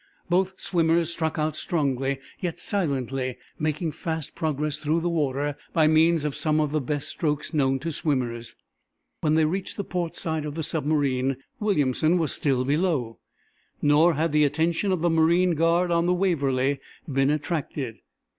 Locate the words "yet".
2.39-2.59